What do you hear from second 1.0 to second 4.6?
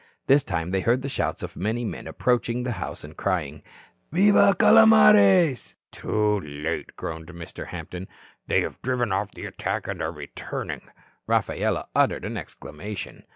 the shouts of many men approaching the house and crying "Viva,